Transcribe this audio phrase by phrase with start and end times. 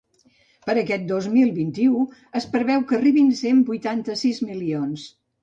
[0.69, 1.99] Per aquest dos mil vint-i-u,
[2.41, 5.07] es preveu que arribin cent vuitanta-sis milions.